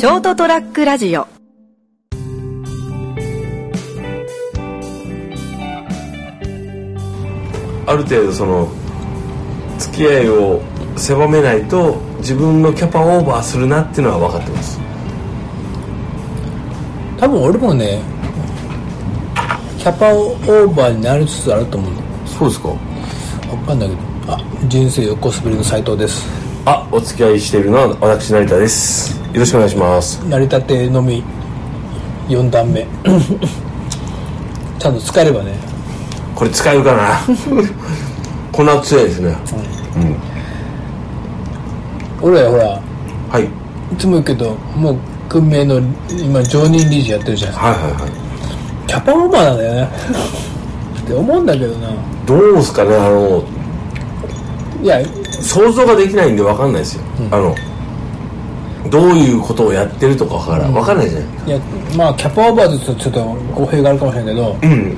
[0.00, 1.26] ショートトラックラジオ。
[7.86, 8.66] ある程度その
[9.78, 10.62] 付き合いを
[10.96, 14.80] 狭めないと自分のキャパオーバーするなっていうのは分かってます。
[17.18, 18.00] 多分俺もね
[19.76, 21.92] キャパオーバーになりつつあると思う。
[21.92, 22.68] のそうですか。
[23.50, 24.00] 分かんないけど。
[24.32, 29.18] あ人生横滑りの斉藤ですあお付き合いしているのは私成田です。
[29.32, 30.18] よろしくお願いします。
[30.28, 31.24] 成り立て飲み
[32.28, 32.86] 4段目。
[34.78, 35.54] ちゃんと使えればね。
[36.34, 37.20] これ使えるかな？
[38.52, 39.34] こんな強いですね。
[42.20, 42.82] 俺らほら
[43.30, 43.44] はい。
[43.94, 44.98] いつも言うけどもう
[45.28, 47.84] 組合の今常任理事やってるじゃないですか。
[47.84, 48.10] はいはいはい。
[48.86, 49.88] キャパオーバーなんだよね。
[51.00, 51.88] って思うんだけどな。
[52.26, 53.42] どうですかねあの。
[54.82, 55.00] いや
[55.40, 57.54] 想像ができないんで分かんないですよ、あの
[58.90, 61.28] どういうことをやってるとかから分かんないじゃない。
[61.46, 61.58] いや
[61.96, 63.24] まあキャパオーバーですとちょっと
[63.54, 64.96] 語弊があるかもしれないけどうん。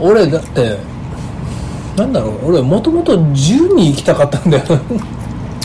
[0.00, 0.78] 俺だって
[1.96, 4.64] なんだろう俺もともと10に行きたかったんだよ。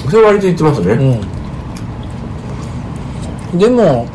[0.10, 1.20] それ割と言ってますね、
[3.54, 3.60] うん。
[3.60, 4.08] でも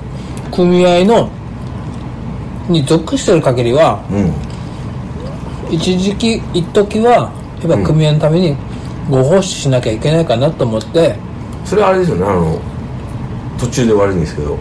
[0.53, 1.29] 組合の
[2.69, 4.33] に属してる限りはうん。
[5.75, 8.57] 一時期一時はやっぱ組合のために
[9.11, 11.17] ご奉仕しなきゃいけないかなと思って、
[11.65, 12.61] それはあれですよねあの
[13.59, 14.53] 途中で悪いんですけど。
[14.53, 14.59] うん。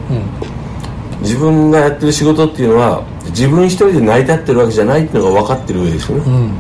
[1.21, 6.51] 自分がやってる仕事っていうのは自分一人で成り立ってるわけじゃないっていうのが分かってる上ですよね、うん。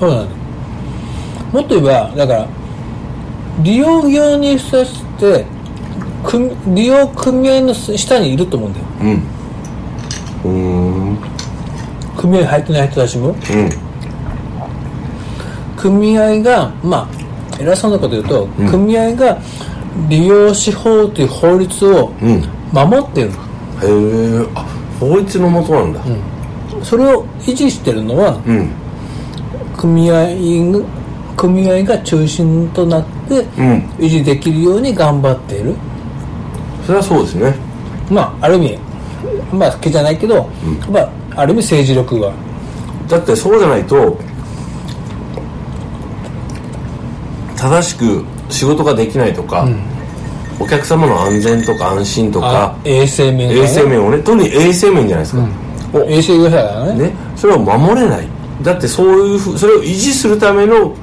[0.00, 0.28] そうなの
[1.52, 2.48] もっと言えばだから
[3.62, 5.46] 利用業にさせて
[6.24, 8.86] 組利用組合の下にいると思うんだよ。
[9.02, 9.22] うん。
[10.44, 10.50] うー
[11.12, 11.18] ん
[12.16, 13.28] 組合に入ってない人たちも。
[13.28, 13.85] うん
[15.86, 18.68] 組合がまあ偉そうなこと言うと、ん。
[18.68, 19.38] 組合が
[20.08, 22.42] 利用司法という法律をうん。
[22.72, 23.32] 守ってる、へ
[23.84, 24.66] えあ
[24.98, 26.00] 法律のもとなんだ。
[26.82, 28.68] それを維持してるのはうん。
[29.76, 30.24] 組合
[30.72, 30.84] が
[31.36, 33.78] 組合が中心となってうん。
[33.98, 35.74] 維持できるように頑張っている、
[36.84, 37.54] それはそうですね。
[38.10, 38.78] まあある意味
[39.52, 40.48] まあ好きじゃないけど、
[40.90, 42.32] まあある意味政治力が。
[43.08, 44.18] だってそうじゃないと
[47.56, 49.66] 正しく仕事ができないとか、
[50.60, 55.48] お客様の安全とか安心とかあ衛生面衛生面をね特に衛生面じゃないですか、
[55.92, 57.04] お衛生業者だね。
[57.04, 58.28] ね、それを守れない。
[58.62, 60.96] だってそういうふうそれを維持するための組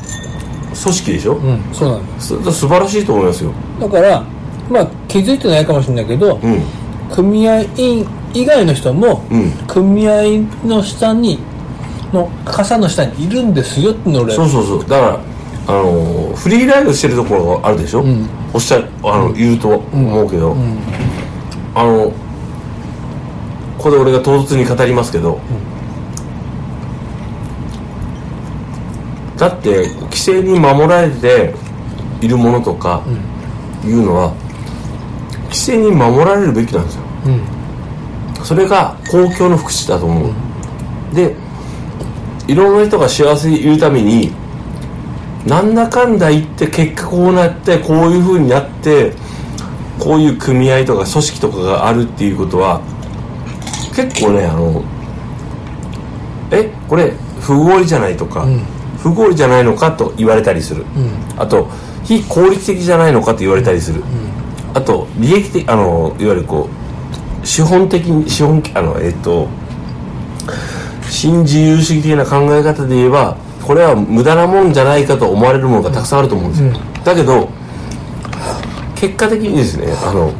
[0.75, 2.21] 織でしょ、うんそうなんだ。
[2.21, 3.51] そ素晴らしいと思いますよ。
[3.79, 4.23] だから
[4.69, 6.61] まあ気づいてないかもしれないけど、うん。
[7.13, 9.51] 組合員以外の人も、うん。
[9.67, 11.37] 組合の下に
[12.11, 14.79] の傘の下にいるんですよっての俺そうそうそう。
[14.81, 15.19] だから
[15.67, 18.27] あのーフリーライドしてるところがあるでしょ、ん。
[18.53, 20.55] おっしゃるあの、言うと思うけど、
[21.75, 22.11] あの
[23.77, 25.39] ここで俺が唐突に語りますけど、
[29.37, 31.53] だって規制に守られて
[32.21, 33.03] いるものとか
[33.85, 34.33] いうのは、
[35.45, 37.01] 規制に守られるべきなんですよ。
[37.27, 38.45] うん。
[38.45, 40.33] それが公共の福祉だと思う、
[41.15, 41.35] で
[42.47, 44.31] いろんな人が幸せにいるために
[45.45, 49.13] なんだかんだ言って結果こうなってこういうふうになって
[49.99, 52.81] こういう組合とか組織とかがあるっていうことは
[53.95, 54.83] 結構ねあの
[56.51, 58.45] えこれ不合理じゃないとか、
[58.99, 60.85] 不合理じゃないのかと言われたりする、
[61.37, 61.67] あと
[62.03, 64.01] 非効率的じゃないのかと言われたりする、
[64.73, 66.69] あと利益的あのいわゆるこ
[67.43, 69.49] う資本的に資本あのえっと
[71.09, 76.71] 新自由主義的な考え方で言えばこれは無駄なもんじゃないかと思われるものがたくさんあると思うんですよ、
[77.03, 77.49] だけど
[78.95, 80.33] 結果的にですねあの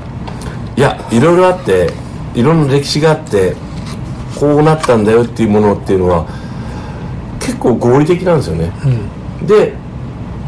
[0.75, 1.89] いやいろいろあって
[2.35, 3.55] いろんな歴史があって
[4.39, 6.27] こうなったんだよっていうものっていうのは
[7.39, 8.71] 結構合理的なんですよね、
[9.45, 9.73] で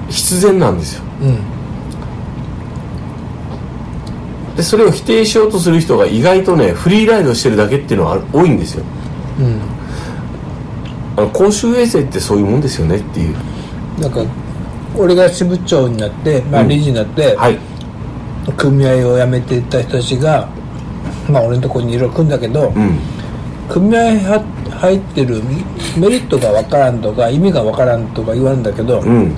[0.10, 1.04] 必然なんですよ。
[1.22, 1.56] うん。
[4.56, 8.86] でそれを否定しようとする人が意外とねフリーライドしてるだけっていうのは多いんですよ。
[9.40, 9.75] うん
[11.18, 13.36] あの公衆衛生ってそういうもんですよねっていう。
[14.00, 14.22] なんか
[14.98, 17.58] 俺が支部長になって、まあ、理事になって、はい。
[18.58, 20.48] 組合を辞めていった人たちが
[21.30, 23.00] まあ俺のところにいろいろ来るんだけど、うん。
[23.70, 24.44] 組合は
[24.80, 25.42] 入ってる
[25.98, 29.36] メリットが分からんとか意味が分からんとか言われるんだけど、うん。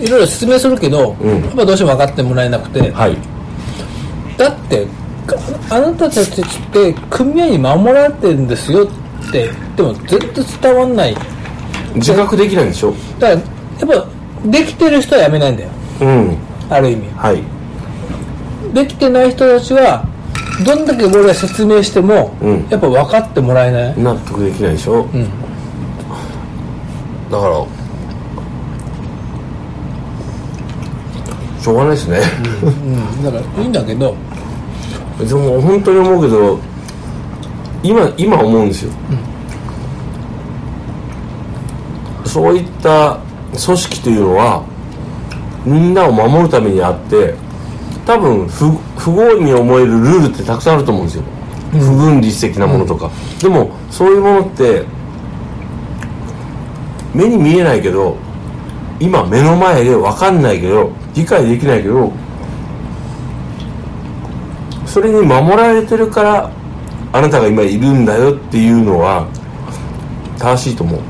[0.00, 1.42] いろいろ説明するけど、うん。
[1.42, 3.16] やっぱどうしても分かってもらえなくて、はい。
[4.38, 4.86] だって
[5.26, 5.36] か
[5.70, 9.32] あなたたちって組合に守られてるんですよって言っ
[9.76, 10.18] ても絶
[10.60, 11.16] 対伝わんない。
[11.94, 12.92] 自覚できないんでしょ？
[13.18, 13.40] だから
[13.96, 14.04] やっ
[14.44, 15.70] ぱできてる人は辞めないんだよ。
[16.00, 16.36] うん。
[16.68, 17.08] ある意味。
[17.16, 17.42] はい。
[18.74, 20.04] できてない人たちは
[20.64, 22.66] どんだけ俺が説明しても、うん。
[22.68, 25.24] やっぱ分かってもらえない、納得できないでしょ、ん。
[27.30, 27.66] だから
[31.60, 32.20] しょうがないですね、
[32.62, 34.14] うん、だからいいんだけど。
[35.18, 36.58] でも本当に思うけど
[37.86, 38.92] 今今思うんですよ、
[42.24, 43.18] そういった
[43.50, 44.64] 組織というのは
[45.64, 47.34] みんなを守るためにあって
[48.04, 51.22] 多分不不合理に思えるルールってたくさんあると思うんですよ、
[51.72, 53.08] 不分律的なものとか、
[53.40, 54.84] でもそういうものって
[57.14, 58.16] 目に見えないけど
[58.98, 62.12] 今目の前で分かんないけど理解できないけど
[64.86, 66.50] それに守られてるから
[67.16, 69.26] あなたが今いるんだよっていうのは
[70.38, 71.00] 正しいと思う。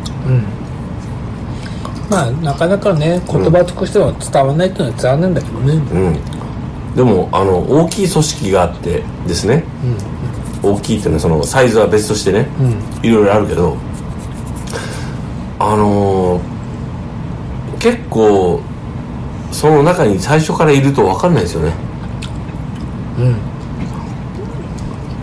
[2.09, 6.95] まあなかなかね言葉としては伝わらないっていうのは残念だけどね、うん。
[6.95, 9.65] でもあの大きい組織があってですね、
[10.63, 12.47] 大きいっていうのはそのサイズは別としてね、
[13.03, 13.77] いろいろあるけど。
[15.59, 16.57] あのー
[17.79, 18.61] 結構
[19.53, 21.73] その中に最初からいると分かんないですよね。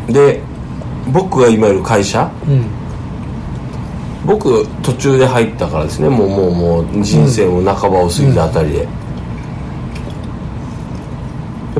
[0.07, 0.42] で
[1.13, 2.29] 僕が今いる会社？
[2.47, 2.65] うん。
[4.25, 6.09] 僕途中で入ったからですね。
[6.09, 8.85] もうもうもう人生も半ばを過ぎたあたりで、や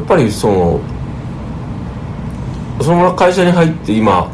[0.01, 0.79] っぱりその
[2.81, 4.29] その会社に入って今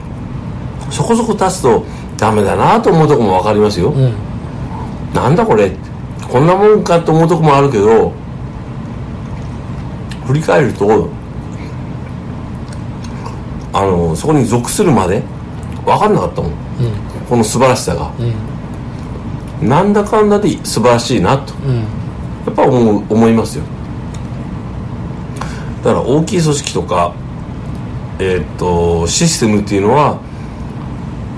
[0.90, 1.86] そこそこ経つと
[2.18, 4.14] ダメだなと思うとこも分かりますよ、うん。
[5.14, 5.72] なんだこれ？
[6.28, 8.12] こんなもんかと思うとこもあるけど
[10.26, 11.10] 振り返ると
[13.74, 15.22] あのそこに属するまで
[15.86, 16.52] 分かんなかったもん。
[17.30, 18.12] この素晴らしさが、
[19.62, 21.54] なんだかんだで素晴らしいなと。
[21.66, 21.76] うん。
[21.78, 21.84] や
[22.52, 23.64] っぱ思う思いますよ。
[25.84, 27.14] だから大きい組織とか
[28.20, 30.20] えーっとシステムっていうのは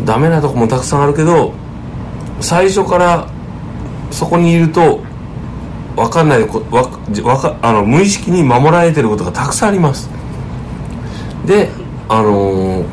[0.05, 1.53] ダメなとこもたくさんあるけど
[2.39, 3.27] 最初から
[4.09, 5.01] そこにいると
[5.95, 6.83] 分かんないこわ
[7.23, 10.09] わかあの無意識に守られてることがたくさんあります。
[11.45, 11.69] で
[12.11, 12.85] あのー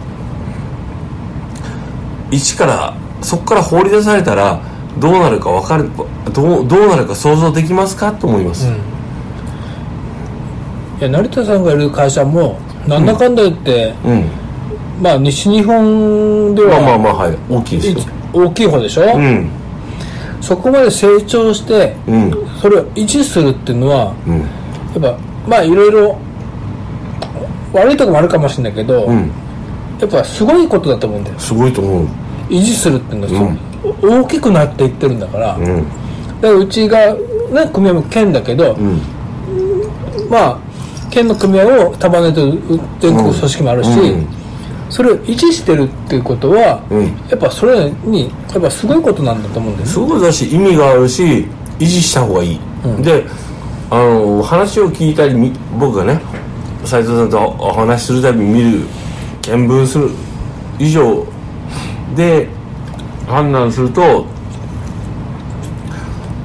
[2.31, 4.61] 一からそこから放り出されたら
[4.99, 5.91] どうなるか分かる
[6.33, 8.13] どうどうなるか想像できますか？
[8.13, 8.71] と思います、い
[11.01, 14.25] や成田さんがいる会社もなんだかんだ言って、うん。
[15.03, 17.39] まあ西日本でまあまあはまあはい。
[17.49, 18.15] 大きいですよ。
[18.33, 19.49] 大きい方でしょ、うん。
[20.43, 22.31] そこまで成長してうん
[22.61, 24.47] それを維持するっていうのはうんや
[24.99, 26.19] っぱまあいろいろ
[27.73, 29.31] 悪いとこもあるかもしれないけど、うん。
[30.01, 32.07] やっぱすごいことだと思うんだよすごいと思う。
[32.49, 33.57] 維持するっていうのは、
[34.03, 35.87] 大きくなっていってるんだから、だかうん
[36.41, 39.01] らうちがね組合も県だけど、うん。
[40.31, 40.59] まあ
[41.11, 42.59] 県の組合を束ねてる
[43.01, 44.27] 全国組織もあるし、うん。
[44.89, 47.07] それを維持してるっていうことは、うん。
[47.29, 49.93] やっぱそれにやっぱすごいことなんだと思うんだよね。
[49.93, 51.47] すごいだし意味があるし
[51.79, 53.03] 維持した方がいい、うん。
[53.03, 53.25] で
[53.91, 56.21] あの話を聞いたりみ僕がね
[56.89, 58.79] 斉藤さんとお話しするたび見る
[59.47, 60.09] 見聞する
[60.79, 61.27] 以上
[62.17, 62.49] で
[63.27, 64.25] 判断すると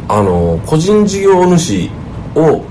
[0.09, 1.89] あの個人事業主
[2.35, 2.65] を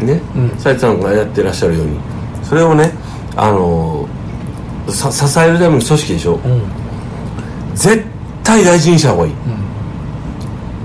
[0.00, 2.00] ねうん斉藤さんがやってらっしゃるように
[2.42, 2.90] それをね
[3.36, 4.08] あの
[4.88, 5.06] 支
[5.38, 6.82] えるための組織でしょ、うん
[7.74, 8.04] 絶
[8.44, 9.32] 対大事にした方がいい、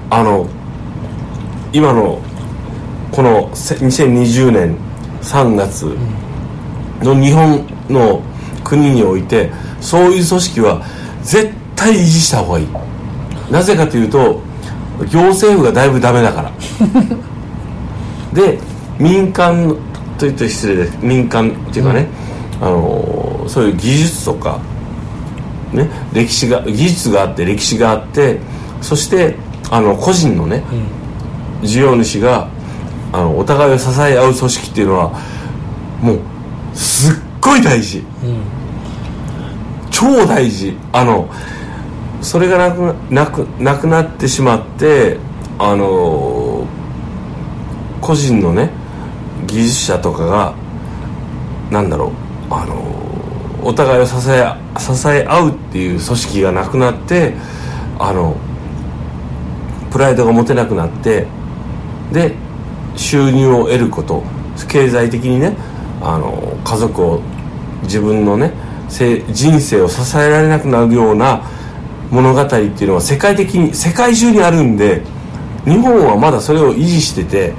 [0.09, 0.47] あの
[1.73, 2.21] 今の
[3.11, 4.77] この2020年
[5.21, 5.97] 3月
[7.01, 8.21] の日本の
[8.63, 10.81] 国においてそういう組織は
[11.23, 12.67] 絶対維持した方がいい。
[13.51, 14.41] なぜかというと
[15.09, 16.51] 行政府がだいぶダメだから。
[18.33, 18.59] で
[18.99, 19.75] 民間
[20.17, 20.97] といって失礼です。
[21.01, 22.07] 民間っていうかね、
[22.59, 24.59] あのそういう技術とか
[25.71, 28.39] ね、歴史が技術があって歴史があって
[28.81, 29.35] そして
[29.69, 30.63] あの個人のね、
[31.61, 32.47] 事業主が
[33.11, 35.11] あのお互いを支え合う組織っていうのは
[36.01, 36.19] もう
[36.77, 38.03] すっごい大事、
[39.91, 40.77] 超大事。
[40.93, 41.27] あの
[42.21, 45.17] それがなくなくなくなってしまって
[45.59, 46.65] あの
[48.01, 48.69] 個人のね
[49.45, 50.55] 技術者とかが
[51.71, 52.07] なんだろ
[52.49, 52.83] うあの
[53.63, 54.45] お互いを支え
[54.79, 57.33] 支え合うっていう組織がなくなって
[57.99, 58.35] あの
[59.91, 61.27] プライドが持てなくなって
[62.11, 62.33] で
[62.95, 64.23] 収入を得ること
[64.67, 65.55] 経済的にね
[66.01, 67.21] あの家族を
[67.83, 68.53] 自分のね
[68.89, 71.43] 人生を支えられなくなるような
[72.11, 75.01] 物語っていうのは世界的に世界中にあるんで
[75.65, 77.53] 日本はまだそれを維持してて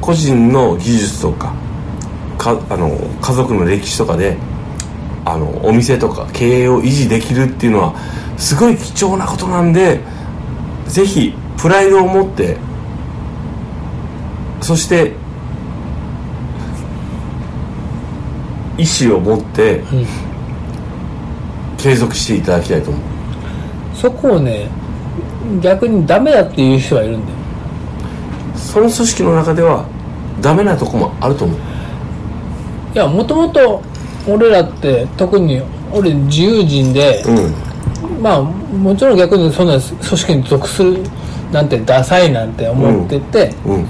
[0.00, 1.52] 個人の技術とか
[2.38, 4.38] かあの家族の歴史とかで
[5.26, 7.94] あのお店とか経営を維持できるっていうのは
[8.38, 10.00] すごい貴重なことなんで
[10.86, 12.56] ぜひプライドを持って
[14.62, 15.12] そして
[18.78, 20.06] 意思を持ってうん。
[21.76, 23.02] 継続していただきたいと思う。
[23.94, 24.68] そこをね
[25.60, 27.38] 逆にダメだっていう人がいるんだよ。
[28.56, 29.86] その組織の中では
[30.40, 31.58] ダメなとこもあると思う。
[32.94, 33.82] いやもともと
[34.28, 38.22] 俺らって特に俺自由人で、うん。
[38.22, 41.02] まあもちろん逆にそんな組織に属する
[41.52, 43.86] なんてダサいなんて思ってて、うん。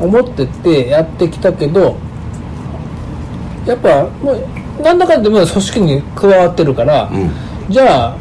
[0.00, 1.96] 思っててやってきたけど
[3.68, 7.30] やっぱもうなんだかんだでも組織に加わってるから、うん。
[7.68, 8.16] じゃあ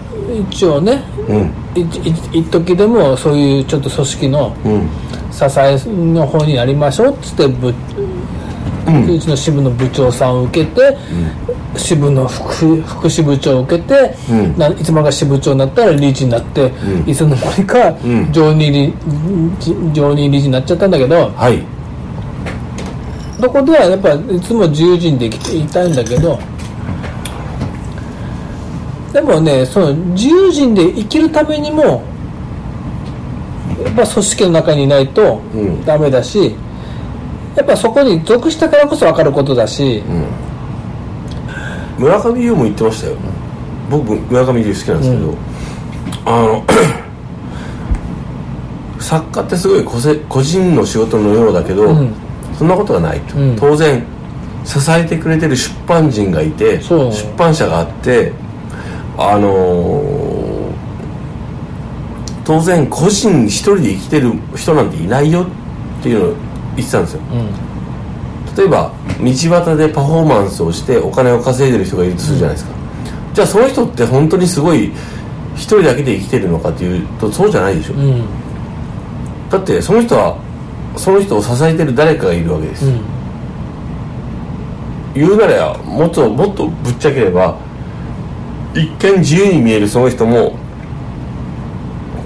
[0.51, 1.53] 一応ねうん。
[1.75, 4.89] いい一時でもそういうちょっと組織のうん。
[5.31, 7.73] 支えの方になりましょうっつってぶ、う
[8.87, 10.97] うんちの支部の部長さんを受けて、
[11.75, 14.57] 支部の副副支部長を受けて、うん。
[14.57, 17.07] ないつまが支部長になったら理事になって、ん。
[17.07, 18.31] いつの間にかん。
[18.31, 18.93] 常任理
[19.93, 21.76] 常任理事になっちゃったんだけどはい
[23.39, 26.39] そこではやっぱいつも自由人で生きていたいんだけど
[29.13, 32.03] でもねその自由人で生きるためにも
[33.83, 35.85] やっぱ組織の中にいないとうん。
[35.85, 36.55] ダメだし、
[37.55, 40.03] やっぱそこに属したからこそ分かることだし、
[41.97, 43.17] 村上優も言ってましたよ。
[43.89, 45.37] 僕村上優好きなんですけど、
[46.25, 46.65] あの
[48.99, 52.13] 作家ってすごい個性個人の仕事のようだけど、うん
[52.57, 53.55] そんなことがないと、うん。
[53.55, 54.03] 当然
[54.65, 58.33] 支えてくれてる出版人がいて出版社があって
[59.17, 60.27] あのー
[62.47, 65.45] 当然個人一人で生きてる人なんていないよ
[65.99, 66.35] っていうのを
[66.77, 67.21] 言ってたんですよ。
[67.33, 67.67] うん。
[68.55, 72.75] 例えば道端でパフォーマンスをしてお金を稼いでる人がいるとするじゃないですか、
[73.33, 74.93] じゃあその人って本当にすごい
[75.55, 78.25] 一人だけで生きてるのかっていうとそうじゃないでしょ、うん。
[79.49, 80.37] だってその人は
[80.97, 83.01] その人を支えてる誰かがいるわけです、うん。
[85.13, 87.57] 言うならもっともっとぶっちゃければ
[88.73, 90.57] 一見自由に見えるその人も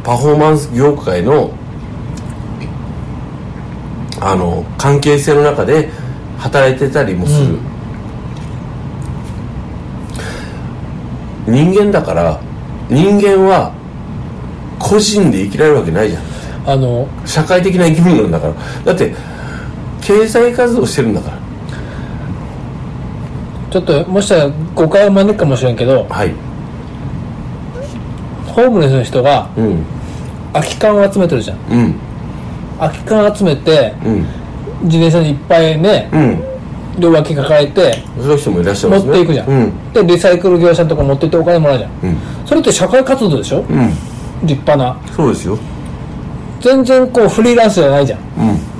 [0.03, 1.51] パフォーマンス業界の
[4.19, 5.89] あの関係性の中で
[6.37, 7.57] 働いてたりもする、
[11.47, 11.53] うん。
[11.53, 12.39] 人間だから
[12.89, 13.73] 人間は
[14.77, 16.23] 個人で生きられるわけないじゃん
[16.65, 18.53] あの社会的な生き物なんだから。
[18.85, 19.13] だって
[20.01, 21.37] 経済活動してるんだから。
[23.71, 26.33] ちょっともしかしたら誤解を招くかもしれんけどはい。
[28.47, 29.83] ホームレスの人がうん。
[30.53, 31.57] 空き缶を集めてるじゃん。
[31.71, 31.95] うん。
[32.79, 34.25] 空き缶集めてうん。
[34.83, 36.43] 自転車にいっぱいねうん。
[36.99, 39.11] 両脇抱えてそういう人もいらっしゃい持ますね。
[39.11, 39.93] っていくじゃん、うん。
[39.93, 41.91] でリサイクル業者のとか持ってってお金もらうじゃん。
[42.03, 42.17] うん。
[42.45, 43.63] それって社会活動でしょ？
[43.69, 43.89] うん。
[44.43, 44.99] 立派な。
[45.15, 45.57] そうですよ
[46.61, 48.19] 全然こうフリーランスじゃないじゃん。
[48.19, 48.21] う
[48.53, 48.71] ん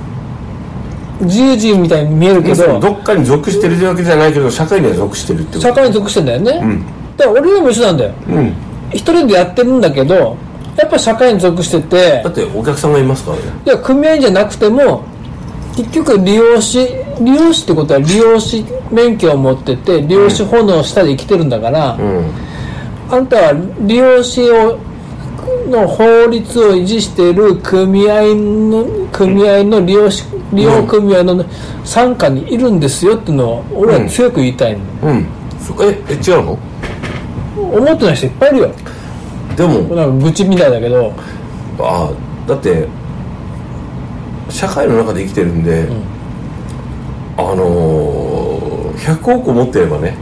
[1.22, 5.60] 自由人みたいに見えるけどどっかに属してるわけじゃないけど社会には属してるってこと。
[5.60, 6.86] 社会に属してんだよね、うん。
[7.16, 8.14] だから俺らも一緒なんだよ。
[8.28, 8.54] うん。
[8.90, 10.36] 一人でやってるんだけど
[10.76, 13.42] やっぱ社会に属しててだってお客さんがいますからね。
[13.64, 15.04] いや組合員じゃなくても
[15.76, 16.88] 結局利用し
[17.20, 22.30] 利用しってことは利用し免許を持ってて利用し法の下で生きてるんだから、うん。
[23.10, 24.76] あんたは利用しを
[25.68, 31.44] の法律を維持している組合の組合の利用し利用組合の
[31.82, 35.26] 傘下にいるんですよっていうのを俺は強く言いたいの、うん。
[35.58, 36.58] そええ違うの？
[37.56, 38.74] 思ってない人いっぱいいるよ。
[39.56, 39.80] でも。
[39.94, 41.12] なんか愚痴みたいだけど。
[41.78, 42.12] あ
[42.46, 42.86] だって
[44.48, 45.88] 社会の中で生きてるんで、
[47.36, 50.16] あのー、100億持ってればね、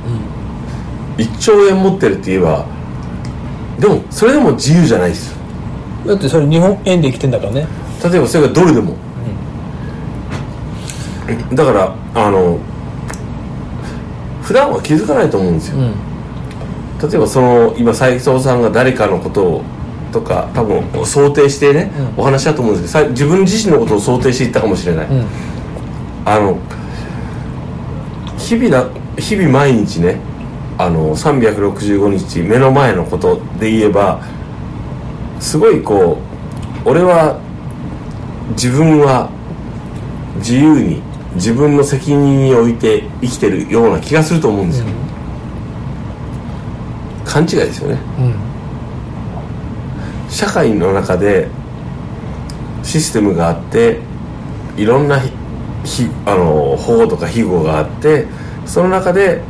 [1.17, 2.67] 1兆円持ってるって言えば
[3.81, 5.39] でもそれでも自由じゃないですよ。
[6.07, 7.67] だってそれ日本円で生きてんだからね。
[8.03, 8.95] 例えばそれがドルでも、
[11.53, 12.59] だからあの
[14.43, 15.95] 普段は気づかないと思うんですよ、うん。
[17.11, 19.63] 例えばその今斉藤さんが誰かのことを
[20.13, 25.27] とか多分想定してね、お話だと思うんですけどさ自分自身のことを想定していったかもしれない、うん。
[26.25, 26.59] あの
[28.37, 30.19] 日々な日々毎日ね
[30.83, 34.23] あの365日目の前のことで言えば
[35.39, 36.17] すごいこ
[36.85, 37.39] う俺は
[38.53, 39.29] 自分は
[40.37, 41.03] 自由に
[41.35, 44.87] 自分の責任において生きてるような気がすると思うんですよ、
[47.27, 47.99] 勘違いですよね。
[48.19, 48.35] うん。
[50.31, 51.49] 社会の中で
[52.83, 54.01] システムがあって
[54.79, 55.21] いろんな
[56.25, 58.27] あの保護とか庇護があって
[58.65, 59.43] その中で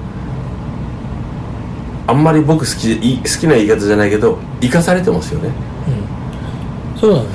[2.11, 5.51] あんまり僕好きい好きな言い方じゃないけど生かされてますよね。
[6.99, 7.31] そうなのよ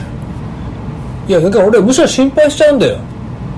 [1.27, 2.97] いやだから俺むしろ心配しちゃうんだよ。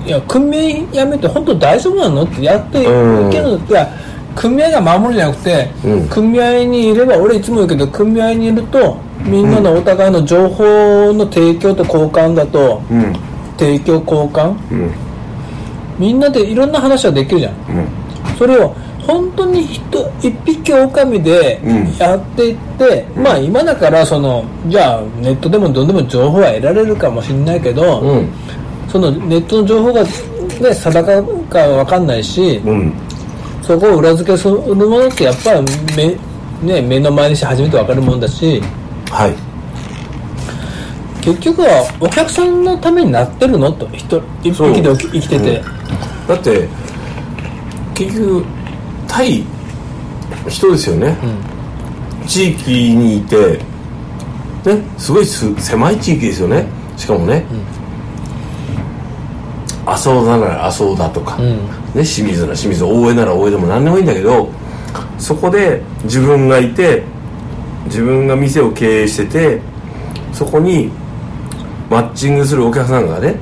[0.06, 3.58] いや組合やめて本当大丈夫なのってやっていけうんるの。
[3.58, 3.90] っていや
[4.36, 6.08] 組合が守るじゃなくて、うん。
[6.08, 13.14] 組合にいれば俺いつも言うけど組合にいるとみんなのお互いの情報の提供と交換だと、うん。
[13.58, 14.56] 提供交換？
[14.72, 14.92] うん。
[15.98, 17.54] みんなでいろんな話ができるじゃん。
[17.54, 17.88] うん。
[18.38, 18.76] それを
[19.08, 21.98] 本当に人一匹狼でうん。
[21.98, 28.30] やっていって、まあ今だからそのじゃあネットでもどんでも情報は得られるかもしれないけど、うん。
[28.90, 30.10] そのネットの情報が、ね、
[30.74, 32.94] 定かかわかんないし、うん。
[33.62, 35.66] そこを裏付けするものってやっぱり
[36.64, 38.62] 目,、ね、目の前にして初めてわかるもんだし
[39.12, 39.36] はい。
[41.22, 45.64] 結局はお客さんのためになってるのと人一匹で生き生きてて、
[46.28, 46.70] だって
[47.94, 48.46] 結局
[49.08, 49.44] 対
[50.48, 51.18] 人ですよね、
[52.28, 53.60] 地域にいて
[54.66, 56.68] ねすごいす狭い地域ですよね。
[56.98, 57.46] しかもね、
[59.86, 61.58] 麻生なら麻生だとか、うん。
[61.58, 61.58] ね、
[61.94, 64.50] 清水なら清水大江なら大江でも何でもいいんだけど
[65.18, 67.04] そこで自分がいて
[67.86, 69.62] 自分が店を経営してて
[70.34, 70.92] そこに
[71.90, 73.36] マッチングするお客さんがね、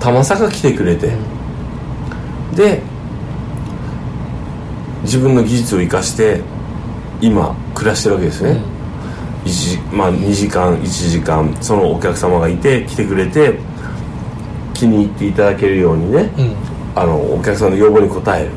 [0.00, 1.12] たまさか来てくれて、
[2.56, 2.82] で
[5.12, 6.40] 自分の技術を生かして
[7.20, 8.62] 今暮らしてるわけですね、
[9.44, 13.58] 一時まあ、2時間1時間そのお客様がいて来てくれて
[14.72, 16.54] 気に入っていただけるようにね、うん。
[16.94, 18.50] あのお客さんの要望に応える。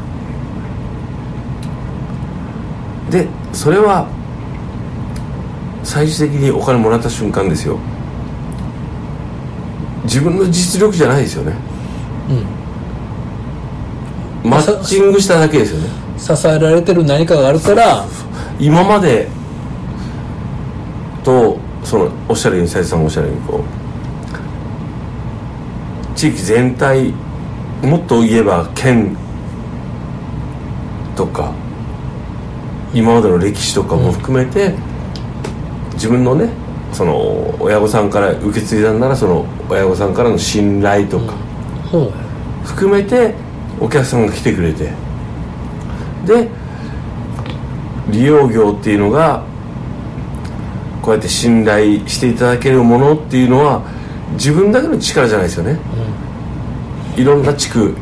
[3.12, 4.08] でそれは
[5.84, 7.78] 最終的にお金もらった瞬間ですよ。
[10.06, 11.54] 自分の実力じゃないですよね。
[14.46, 18.06] マッチングしただけですよね支えられてる何かがあるから
[18.60, 19.28] 今まで
[21.23, 23.63] とそのおっしゃるように斉藤さんがおっしゃるようにこ
[26.13, 27.12] う地域全体
[27.84, 29.15] もっと言えば県
[31.15, 31.54] とか
[32.93, 34.73] 今までの歴史とかも含めて、
[35.95, 36.49] 自分のね
[36.93, 41.34] その親御さんから受け継いだんならその親御さんからの信頼とか、
[42.63, 43.36] 含めて
[43.82, 44.93] お客さんが来てくれて
[46.26, 46.50] で
[48.10, 49.44] 利用業っていうのが
[51.02, 53.84] こうやって信頼していただけるものっていうのは
[54.34, 55.80] 自分だけの力じゃないですよね、
[57.16, 57.96] いろんな地区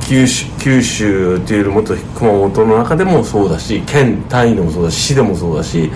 [0.00, 5.90] 九州九州っていうよりもっと熊本の中でもそうだし県単位でもそうだし市でもそうだし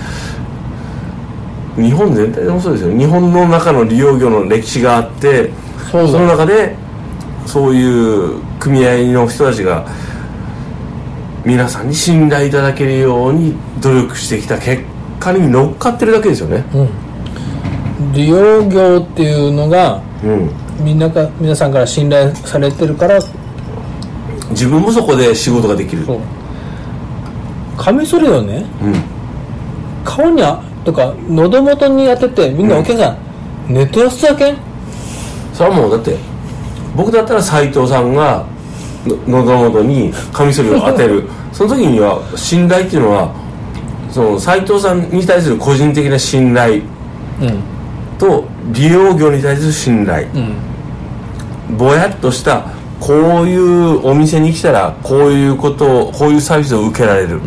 [1.76, 5.50] 日本全体でもそうですよ日本の中の利用業の歴史があって
[5.90, 6.74] その中で
[7.46, 9.86] そういう組合の人たちが
[11.48, 14.82] 皆さんに信頼いただけるように努力してきた結
[15.18, 16.62] 果に乗っかってるだけですよね。
[18.12, 20.50] 利用業っていうのがうん。
[20.84, 23.18] みんなか皆さんから信頼されてるから
[24.50, 26.04] 自分もそこで仕事ができる。
[26.04, 26.20] そう。
[27.78, 28.66] カミソリをね。
[28.82, 28.94] うん。
[30.04, 33.16] 顔にあとか喉元に当ててみんなお客さ
[33.68, 34.58] ん、ネット安だけん。
[35.54, 35.90] それはもう。
[35.92, 36.14] だって
[36.94, 38.57] 僕だったら斎藤さんがの
[39.26, 41.24] 喉元にカミソリを当てる。
[41.52, 43.30] その時には信頼っていうのは
[44.10, 46.82] その斎藤さんに対する個人的な信頼
[47.40, 47.62] うん。
[48.18, 50.26] と利用業に対する信頼。
[50.34, 50.38] う
[51.72, 51.76] ん。
[51.76, 52.66] ぼやっとした
[53.00, 57.40] こういうお店に来たらこういうことをこういうサービスを受けられる、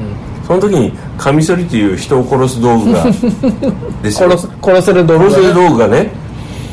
[0.48, 3.04] その時にカミソリという人を殺す道具が
[4.04, 6.12] 殺す殺せる道具殺せるがね道具がね。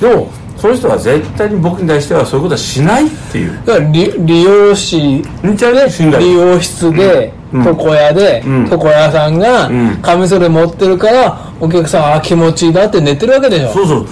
[0.01, 3.59] でもその人は絶対に僕に対してはそういうことはしないっていう。
[3.65, 7.65] だから利利用師めちゃめちゃ信頼利用室で、うん。
[7.65, 8.69] 床屋で、うん。
[8.71, 9.97] 床屋さんがうん。
[10.03, 13.73] カミソリ持ってるからお客さんあ気持ちいいなって寝てるわけでしょ。
[13.73, 14.07] そうそう。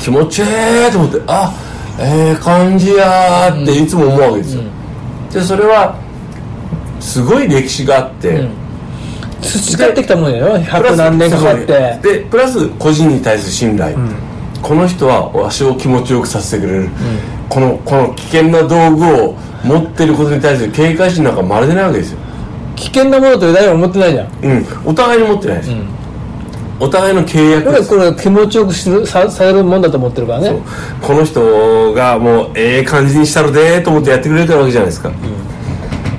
[0.00, 0.46] 気持ちいい
[0.90, 1.52] と思ってあ
[1.98, 4.62] ええ感じやーっていつも思うわけですよ、
[5.30, 5.94] でそれは
[6.98, 8.48] すごい歴史があって、
[9.42, 11.98] 培ってきたもんだよ百ス何年かかって。
[12.02, 13.94] でプラス個人に対する信頼、
[14.62, 16.88] この人はわしを気持ちよくさせてくれる、
[17.48, 22.18] このこの危険な道具を持ってることに対する警戒心なんかまるでないわけですよ。
[22.76, 24.28] 危険なものと誰も思ってないじゃん。
[24.42, 24.66] うん。
[24.86, 25.70] お互いに持ってないです、
[26.78, 27.72] お互いの契約。
[27.72, 30.62] ですこれ気持ちよくするさされるもんだと思ってるからね。
[31.02, 35.10] この人がもうええ感じにしたるでーと思ってやってくれてるわけじゃないですか、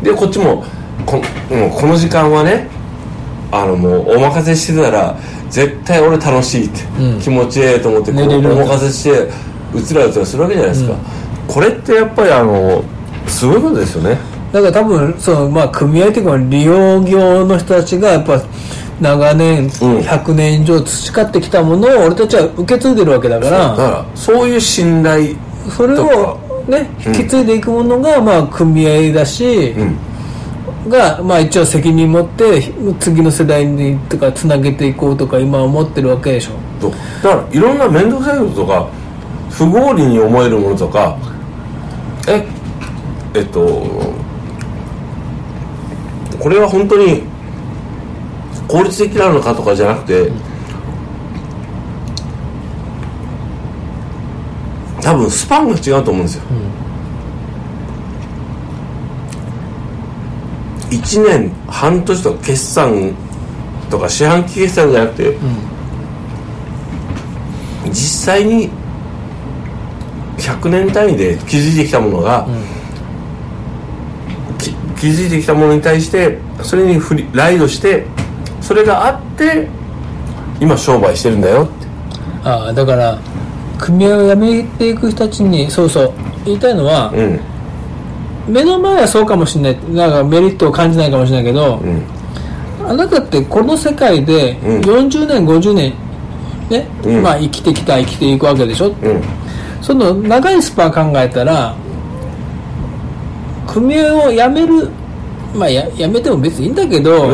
[0.03, 0.63] でこっちも
[1.05, 1.17] こ
[1.49, 2.67] もうこの時間はね
[3.51, 5.17] あのもうお任せしてたら
[5.51, 7.19] 絶対俺楽しいって、うん。
[7.19, 9.29] 気持ちええと思ってこうお任せして
[9.73, 10.95] うつらうつらするわけじゃないですか、
[11.47, 12.83] これってやっぱりあの
[13.27, 14.17] すごいことですよね。
[14.51, 18.41] だから多分その、まあ、組合というか利用業の人たちがやっぱ
[18.99, 25.35] 長年、100年以上培ってきたものを俺たちは受け継いでるわけだかだらからそういう信頼
[25.69, 26.37] それを
[26.67, 30.10] ね引き継いでいくものが、まあ、組合だし、うん
[30.87, 36.89] が、まあ、一応責任持って次の世代にとかつなげていこうとか今思ってるわけでしょ。
[37.23, 38.89] だからいろんな面倒くさいこととか
[39.51, 41.17] 不合理に思えるものとか
[42.27, 42.43] え
[43.35, 43.61] えっと
[46.39, 47.21] これは本当に
[48.67, 50.31] 効率的なのかとかじゃなくて、
[55.01, 56.43] 多分スパンが違うと思うんですよ、
[60.91, 63.13] 1年半年とか決算
[63.89, 65.37] とか四半期決算じゃなくて、
[67.85, 68.69] 実際に
[70.37, 72.47] 100年単位で築いてきたものが、
[74.57, 78.05] き築いてきたものに対してそれにフリライドして
[78.59, 79.67] それがあって
[80.59, 81.87] 今商売してるんだよって。
[82.43, 83.17] ああだから
[83.79, 86.13] 組合を辞めていく人たちにそうそう
[86.45, 87.50] 言いたいのは、うん
[88.47, 89.93] 目の前はそうかもしれない。
[89.93, 92.03] なんかメリットを感じないかもしれないけど、うん。
[92.87, 94.81] あなたってこの世界でうん。
[94.81, 95.93] 40年50年
[96.69, 97.21] ね、うん。
[97.21, 99.21] まあ生きてきた生きていくわけでしょ、うん。
[99.81, 101.75] その長いスパン考えたら
[103.67, 104.89] 組合を辞める
[105.55, 107.25] まあや辞めても別にいいんだけど、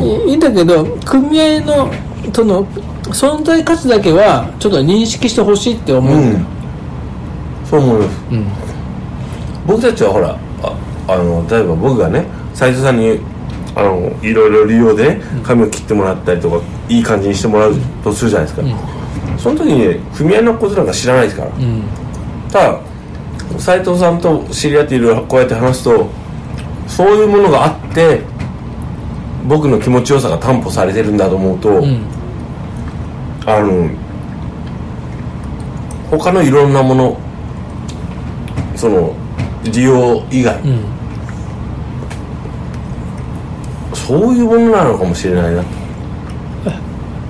[0.00, 1.90] いいいんだけど組合の
[2.32, 2.64] その
[3.04, 6.46] 存在価値だけはちょっと認識してほしいって思う、うん。
[7.64, 8.46] そう思います、うん
[9.66, 10.76] 僕たちはほらあ
[11.08, 13.18] あの例えば僕がね斉藤さんに
[13.76, 18.66] あのいろいろ利用でね髪を切ってもらったりとかいい感じにしてもらうとするじゃないですか、
[19.38, 21.82] その時にね組合のことなんか知らないですから、うん。
[22.50, 22.80] ただ
[23.58, 26.08] 斉藤さんと知り合っているこうやって話すと
[26.86, 28.20] そういうものがあって
[29.46, 32.06] 僕の気持ちよさが担保されてるんだと思うと、うん。
[33.46, 33.90] あの
[36.10, 37.18] 他のいろんなもの
[38.76, 39.14] その
[39.64, 40.80] 利用以外、うん。
[43.94, 45.62] そういうものなのかもしれないな。
[45.62, 45.68] と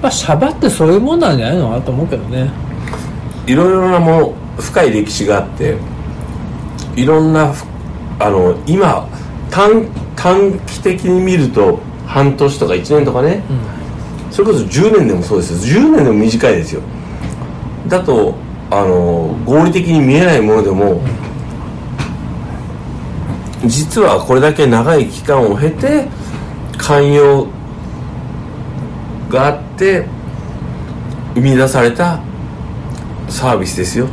[0.03, 2.51] まあシャバってそういうもんなんじゃないのかなと思うけどね。
[3.47, 5.77] いろいろなもの深い歴史があって
[6.97, 7.65] いろんなふ
[8.19, 9.09] あの今
[9.51, 13.43] 短短期的に見ると半年とか1年とかね、
[14.31, 15.81] それこそ10年でもそうですよ。
[15.83, 16.83] 10年でも短いですよ。
[17.89, 18.35] だと
[18.71, 21.01] あの合理的に見えないものでも、
[23.67, 26.09] 実はこれだけ長い期間を経て
[26.77, 27.49] 寛容
[29.29, 30.07] があって
[31.35, 32.21] 生み出された
[33.29, 34.09] サービスですよ、っ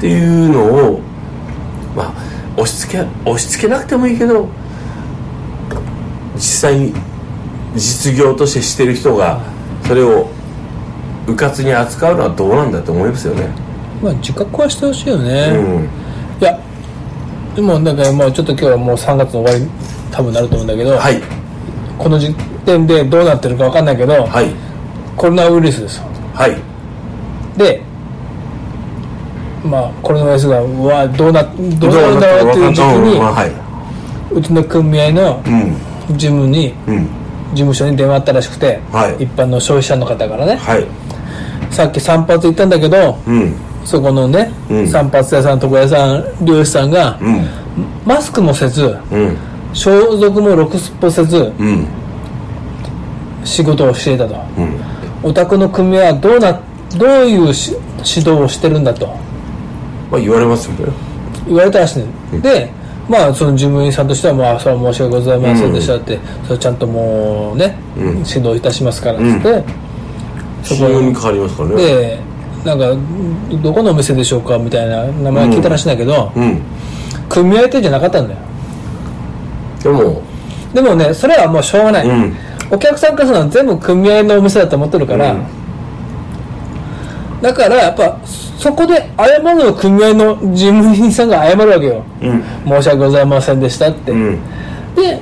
[0.00, 1.00] ていうのを
[1.96, 2.12] まあ
[2.56, 4.48] 押し付け押し付けなくてもいいけど
[6.36, 6.94] 実際に
[7.74, 9.40] 実業としてしてる人が
[9.84, 10.28] それを
[11.26, 13.48] 迂闊に扱うのはどうなんだと思いますよね。
[14.02, 15.88] まあ自覚はしてほしいよね、うん。
[16.40, 16.58] いや
[17.58, 19.70] でもなんかもうちょっと今日はもう3月の終わりに
[20.12, 21.20] 多分なると思うんだけど、はい。
[21.98, 22.32] この時
[22.64, 24.54] 点でどうなってるか分かんないけど、はい。
[25.16, 26.04] コロナウイルスですよ。
[26.34, 26.56] はい。
[27.58, 27.82] で
[29.64, 33.52] まあコロナウイルスがうわどうなどうなるんだろうっていう時期うんにまあはい。
[34.32, 36.16] うちの組合のうん。
[36.16, 37.06] 事務にうん。
[37.06, 39.24] 事務所に電話あったらしくて、はい。
[39.24, 40.54] 一般の消費者の方からね。
[40.54, 40.86] はい。
[41.72, 44.86] さっき散髪行ったんだけどうんそこのね、うん。
[44.86, 47.46] 散髪屋さん床屋さん漁師さんが、うん。
[48.04, 49.36] マスクもせずうん。
[49.72, 51.86] 消毒もろくすっぽせずうん。
[53.44, 54.34] 仕事をしていたと。
[54.58, 54.78] うん。
[55.22, 56.60] お宅の組合はどうな
[56.98, 57.72] どういうし
[58.04, 59.06] 指導をしてるんだと。
[60.10, 60.92] まあ言われますよね。
[61.46, 62.00] 言われたらしい。
[62.00, 62.70] ね、で
[63.08, 68.04] まあその事務員さんとしてはまあそれは申し訳ございませんでしたって、それちゃんともうね、うん。
[68.18, 69.64] 指導いたしますからって、
[70.62, 71.76] そこにかかりますからね。
[71.76, 72.27] で
[72.68, 72.94] なんか
[73.62, 76.60] どこのお店でしょうかみたいな名前聞いたらしいんだけど、うん。
[77.28, 78.40] 組合手じゃなかったんだよ。
[79.82, 80.22] でも。
[80.74, 82.36] でもねそれはもうしょうがない、うん。
[82.70, 85.46] お客さんからするのは全部組合のお店だと思ってるから、うん。
[87.40, 92.04] だからやっぱそこで謝るのは組合の事務員さんが謝るわけよ。
[92.20, 92.42] うん。
[92.66, 94.38] 申し訳ございませんでしたって、うん。
[94.94, 95.20] で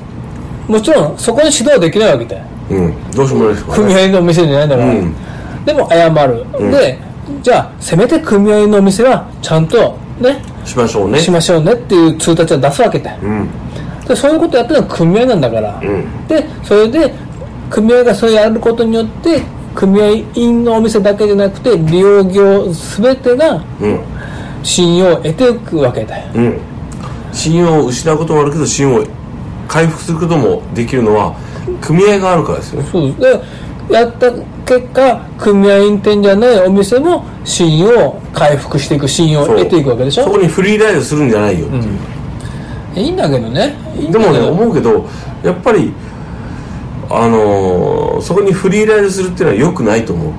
[0.67, 2.45] もちろんそこに指導できないわけだよ。
[2.71, 3.11] うん。
[3.13, 5.15] どうしようもないですから組ね合のお店じゃないんだから、うん。
[5.65, 6.71] でも謝る、うん。
[6.73, 7.06] で
[7.43, 11.19] じゃあせめて組合のお店はちゃんとねしましょうね。
[11.19, 13.19] しましょうねっていう通達を出すわけだよ。
[13.23, 13.49] うん。
[14.07, 16.27] でそういうことやってるのは組合なんだから、うん。
[16.27, 17.13] でそれで
[17.71, 19.43] 組合がそれやることによって
[19.75, 24.01] 組合員のお店だけじゃなくて利用業全てがうん。
[24.63, 26.27] 信用を得ていくわけだよ。
[26.35, 26.59] うん。
[27.33, 29.07] 信用を失うこともあるけど信用を
[29.69, 31.37] 回復することもできるのは
[31.81, 32.89] 組合があるからですよね。
[32.91, 33.41] そうで
[33.91, 34.33] やった
[34.65, 40.25] 結果組合員店じゃないお店も信用を回復していく信用を得ていくわけでしょ？
[40.25, 41.77] そこにフリーライドするんじゃないよって。
[41.77, 43.77] いう、いいんだけどね。
[44.11, 45.09] でもね思うけど
[45.45, 45.93] やっぱり
[47.09, 50.33] あのーそこにフリーライドするっていうのは良くないと思う、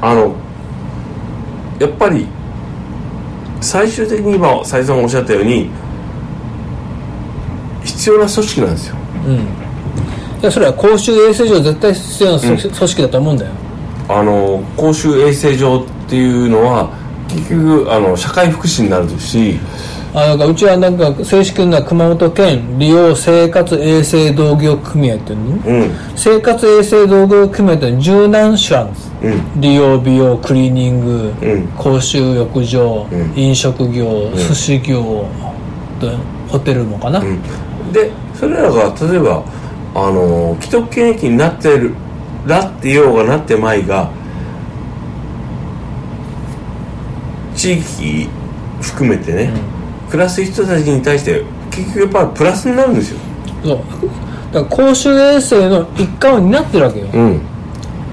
[0.00, 0.34] あの
[1.78, 2.26] やっぱり
[3.60, 5.68] 最終的に今斉藤さんがおっしゃったように
[7.84, 8.96] 必要な組織なんですよ。
[9.26, 9.34] うん。
[9.34, 9.38] い
[10.44, 13.50] やそれは公衆衛生上絶対必要な組組織だと思うんだよ、
[14.08, 16.90] あの公衆衛生上っていうのは
[17.28, 19.58] 結局あの社会福祉になるし。
[20.16, 25.90] あなんかうちはなんか正式な熊本県利用生活衛生同業組合っていうの、うん。
[26.14, 29.12] 生活衛生道具組合って十何種あるんです。
[29.24, 29.60] うん。
[29.60, 31.66] 利用美容クリーニング、うん。
[31.76, 33.32] 公衆浴場、うん。
[33.34, 35.26] 飲食業寿司業、
[36.00, 36.16] で
[36.48, 37.42] ホテルもかな、うん。
[37.92, 39.42] でそれらが例えば
[39.94, 41.94] あの既得権益になってる
[42.46, 44.10] らってようがなってまいが
[47.54, 48.28] 地域
[48.82, 49.52] 含めてね、
[50.10, 53.20] 暮らす人たちに対して結局やっぱりプラスになるんですよ。
[53.62, 53.78] そう。
[53.78, 53.88] だか
[54.52, 57.40] ら公衆衛生の一環を担ってるわけよ、うん。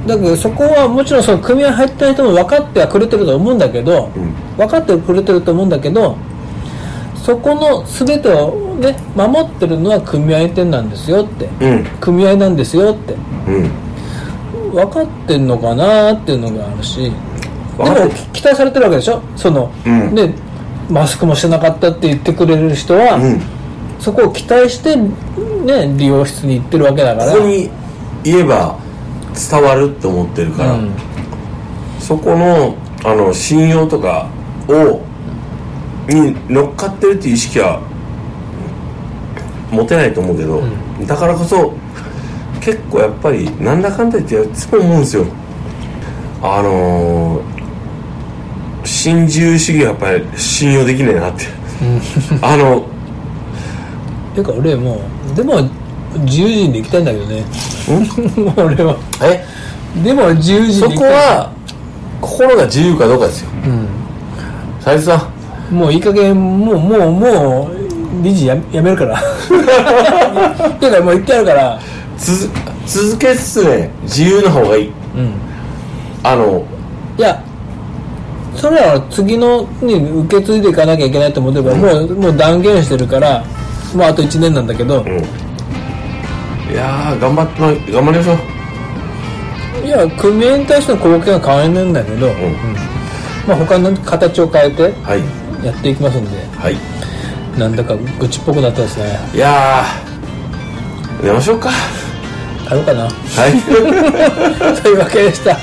[0.08, 4.34] だけどそこはもちろんその組合入ってない人も分かってはくれてると思うんだけど、ん。
[4.58, 6.16] 分かってくれてると思うんだけど
[7.24, 11.48] そこの全てをね守ってるのは組合店なんですよって。
[11.62, 11.86] うん。
[12.00, 13.14] 組合なんですよって。
[13.14, 13.18] う
[13.62, 13.72] ん。
[14.72, 17.12] 分かってんのかなっていうのがあるし。
[17.78, 19.22] でもき期待されてるわけでしょ？
[19.36, 20.16] その、うん。
[20.16, 20.34] で
[20.90, 23.42] マスクもしてなかったって言ってくれる人は、うん。
[24.00, 27.32] そこを期待してね利用室に行ってるわけだから。
[27.32, 27.70] ここに
[28.24, 28.78] 言えば
[29.52, 30.92] 伝わるって思ってるから、うん。
[32.00, 34.28] そこのあの信用とか
[34.68, 35.02] を
[36.08, 37.82] に乗っかってるっていう意識は
[39.72, 40.62] 持てないと思うけど、
[41.06, 41.74] だからこそ
[42.60, 45.26] 結構やっぱりなんだかんだ言っていつも思うんですよ。
[46.42, 47.62] あのー
[48.84, 51.46] 新自由主義はやっぱり信用できないなって。
[52.42, 52.84] あの
[54.34, 55.62] ていうか俺もうでも
[56.26, 57.44] 自由人で行きたいんだけどね。
[58.58, 58.98] 俺は。
[59.22, 59.46] え？
[60.04, 61.52] でも自由人そこは
[62.20, 63.50] 心が自由かどうかですよ。
[64.80, 65.41] 斉藤さん
[65.72, 69.22] もういい加減もうもうもう理事ややめるから。
[70.80, 71.80] て いうかもう言ってやるから。
[72.18, 72.50] つ
[72.86, 74.88] 続けつつね自由な方がいい。
[74.88, 74.90] う
[75.22, 75.32] ん。
[76.24, 76.64] あの
[77.18, 77.42] いや
[78.56, 83.44] それは次のに受け継いでいかなきゃいけないと思ってるから、もうもう断言してるから
[83.96, 85.10] もうあと1年なんだけど、うん。
[85.10, 88.34] いやー頑張ってま頑張りましょ
[89.84, 89.88] う。
[89.88, 92.34] いや組合に対しての貢献は変わらないんだけど、うん。
[93.48, 94.84] まあ、他の形を変えて。
[95.04, 96.30] はいやっていきますんで。
[96.58, 96.78] はい。
[97.58, 99.20] なんだか愚痴っぽくなったですね。
[99.34, 101.70] いやー寝ましょうか。
[102.68, 103.04] 帰ろうかな。
[103.04, 103.10] は
[103.48, 104.82] い。
[104.82, 105.58] というわけでした。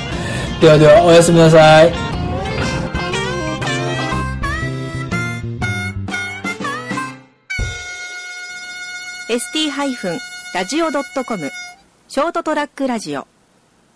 [0.61, 2.09] ではではおやすみなさい。
[9.29, 9.37] ー
[10.53, 11.51] ST-radio.com
[12.07, 13.27] ショートトラックラジオ